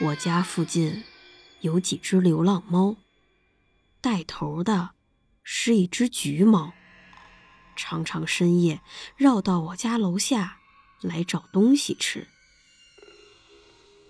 [0.00, 1.04] 我家附近
[1.60, 2.96] 有几只流浪猫，
[4.00, 4.90] 带头的
[5.44, 6.72] 是一只橘猫，
[7.76, 8.80] 常常深夜
[9.16, 10.58] 绕到我家楼下
[11.00, 12.26] 来找东西吃。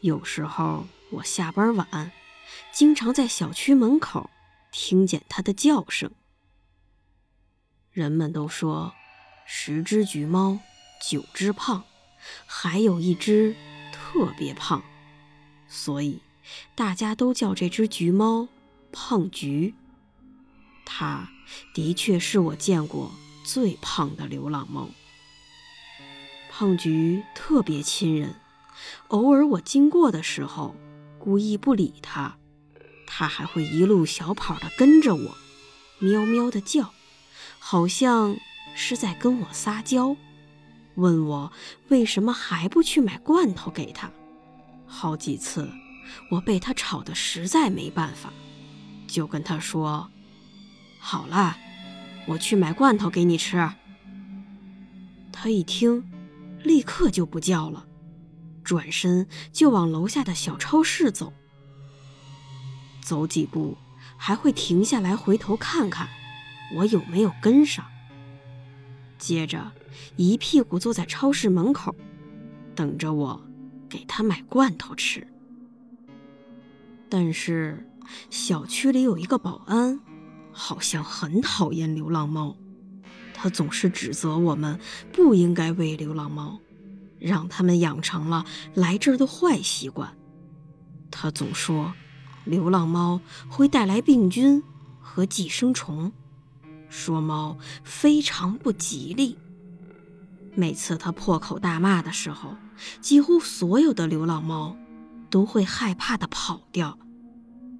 [0.00, 2.12] 有时候我下班晚，
[2.72, 4.30] 经常在小区门口
[4.72, 6.10] 听见它的叫声。
[7.90, 8.94] 人们都说，
[9.46, 10.58] 十只橘猫，
[11.06, 11.84] 九只胖，
[12.46, 13.54] 还有一只
[13.92, 14.82] 特别胖。
[15.74, 16.20] 所以，
[16.76, 18.46] 大家都叫这只橘猫
[18.92, 19.74] 胖橘。
[20.84, 21.28] 它
[21.74, 23.10] 的确是我见过
[23.44, 24.88] 最胖的流浪猫。
[26.48, 28.36] 胖橘特别亲人，
[29.08, 30.76] 偶尔我经过的时候，
[31.18, 32.36] 故意不理它，
[33.04, 35.36] 它还会一路小跑的跟着我，
[35.98, 36.94] 喵喵的叫，
[37.58, 38.36] 好像
[38.76, 40.16] 是在跟我撒娇，
[40.94, 41.52] 问我
[41.88, 44.12] 为什么还不去买罐头给它。
[44.94, 45.68] 好几次，
[46.30, 48.32] 我被他吵得实在没办法，
[49.08, 50.08] 就跟他说
[51.00, 51.56] ：“好了，
[52.28, 53.68] 我去买罐头给你吃。”
[55.32, 56.04] 他一听，
[56.62, 57.86] 立刻就不叫了，
[58.62, 61.32] 转身就往楼下的小超市走。
[63.02, 63.76] 走几步，
[64.16, 66.08] 还会停下来回头看看
[66.76, 67.84] 我有没有跟上。
[69.18, 69.72] 接着，
[70.16, 71.96] 一屁股坐在超市门口，
[72.76, 73.44] 等着我。
[73.94, 75.24] 给他买罐头吃，
[77.08, 77.88] 但是
[78.28, 80.00] 小区里有一个保安，
[80.50, 82.56] 好像很讨厌流浪猫。
[83.32, 84.80] 他总是指责我们
[85.12, 86.58] 不应该喂流浪猫，
[87.20, 88.44] 让他们养成了
[88.74, 90.16] 来这儿的坏习惯。
[91.12, 91.94] 他总说
[92.44, 94.60] 流浪猫会带来病菌
[95.00, 96.10] 和寄生虫，
[96.88, 99.38] 说猫非常不吉利。
[100.54, 102.56] 每次他破口大骂的时候，
[103.00, 104.76] 几乎所有的流浪猫
[105.30, 106.98] 都会害怕的跑掉，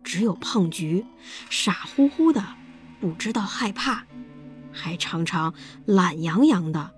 [0.03, 1.07] 只有胖橘
[1.49, 2.45] 傻乎乎的
[3.01, 4.05] 不知道害怕，
[4.73, 5.55] 还常常
[5.87, 6.91] 懒洋洋的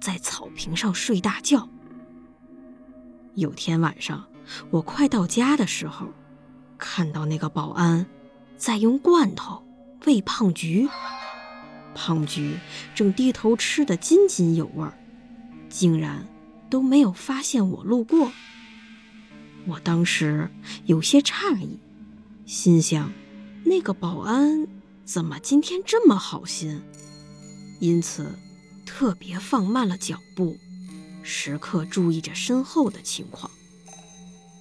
[0.00, 1.68] 在草坪上睡大觉。
[3.34, 4.26] 有天晚上，
[4.70, 6.08] 我快到家的时候，
[6.76, 8.04] 看到那个保安
[8.56, 9.64] 在用罐头
[10.06, 10.88] 喂胖橘，
[11.94, 12.58] 胖橘
[12.96, 14.92] 正低头吃得津津有味儿。
[15.70, 16.26] 竟然
[16.68, 18.32] 都没有发现我路过，
[19.66, 20.50] 我当时
[20.84, 21.78] 有些诧异，
[22.44, 23.10] 心想：
[23.64, 24.66] 那个保安
[25.04, 26.82] 怎么今天这么好心？
[27.78, 28.38] 因此
[28.84, 30.58] 特别放慢了脚步，
[31.22, 33.50] 时刻注意着身后的情况。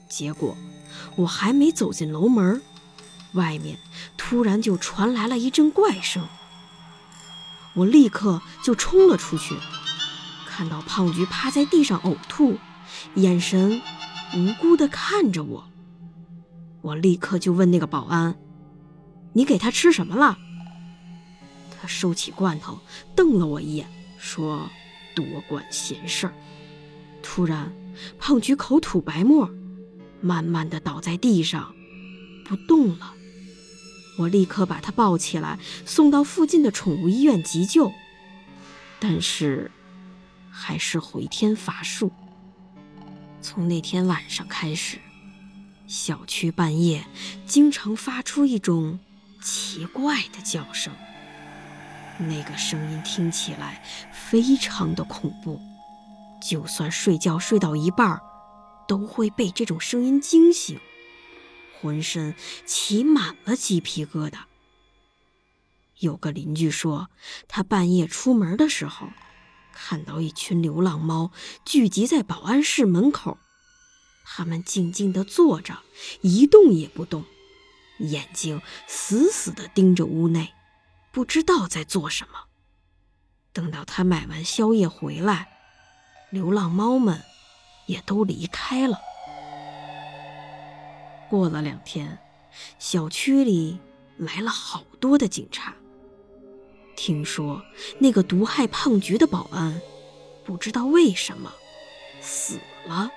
[0.07, 0.55] 结果
[1.15, 2.61] 我还没走进楼门，
[3.33, 3.77] 外面
[4.15, 6.27] 突然就传来了一阵怪声，
[7.73, 9.55] 我立刻就冲了出去。
[10.59, 12.57] 看到胖菊趴在地上呕吐，
[13.15, 13.81] 眼神
[14.35, 15.63] 无辜地看着我，
[16.81, 18.37] 我立刻就问那个保安
[19.31, 20.37] ：“你给他吃什么了？”
[21.79, 22.77] 他收起罐头，
[23.15, 23.87] 瞪了我一眼，
[24.17, 24.69] 说
[25.15, 26.33] ：“多管闲事儿。”
[27.23, 27.71] 突然，
[28.19, 29.49] 胖菊口吐白沫，
[30.19, 31.73] 慢慢地倒在地上，
[32.43, 33.13] 不动了。
[34.17, 37.93] 我立刻把他抱起来，送到附近的宠物医院急救，
[38.99, 39.71] 但是。
[40.61, 42.11] 还是回天乏术。
[43.41, 44.99] 从那天晚上开始，
[45.87, 47.05] 小区半夜
[47.45, 48.99] 经常发出一种
[49.41, 50.93] 奇怪的叫声。
[52.17, 53.81] 那个声音听起来
[54.11, 55.61] 非常的恐怖，
[56.45, 58.19] 就算睡觉睡到一半，
[58.85, 60.77] 都会被这种声音惊醒，
[61.79, 62.35] 浑身
[62.65, 64.39] 起满了鸡皮疙瘩。
[65.99, 67.09] 有个邻居说，
[67.47, 69.07] 他半夜出门的时候。
[69.81, 71.31] 看到一群流浪猫
[71.63, 73.37] 聚集在保安室门口，
[74.25, 75.79] 它们静静地坐着，
[76.21, 77.23] 一动也不动，
[77.99, 80.53] 眼睛死死地盯着屋内，
[81.13, 82.41] 不知道在做什么。
[83.53, 85.47] 等到他买完宵夜回来，
[86.29, 87.23] 流浪猫们
[87.87, 88.99] 也都离开了。
[91.29, 92.19] 过了两天，
[92.77, 93.79] 小区里
[94.17, 95.73] 来了好多的警察。
[97.09, 97.65] 听说
[97.97, 99.81] 那个毒害胖菊的保安，
[100.45, 101.51] 不知道为什么
[102.21, 103.09] 死了，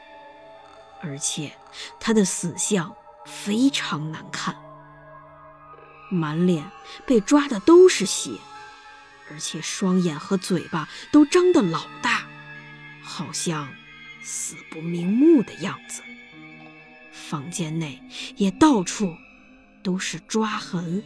[1.02, 1.52] 而且
[2.00, 2.96] 他的死相
[3.26, 4.56] 非常难看，
[6.10, 6.70] 满脸
[7.04, 8.30] 被抓的都是血，
[9.30, 12.24] 而且双眼和嘴巴都张得老大，
[13.02, 13.68] 好像
[14.22, 16.00] 死不瞑目的样子。
[17.12, 18.00] 房间内
[18.36, 19.14] 也到处
[19.82, 21.04] 都是抓痕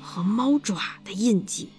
[0.00, 1.70] 和猫爪的印记。